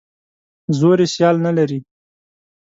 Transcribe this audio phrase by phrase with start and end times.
[0.77, 1.79] زور یې سیال نه لري.